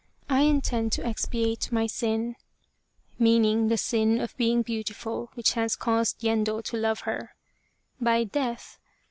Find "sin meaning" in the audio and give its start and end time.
1.85-3.67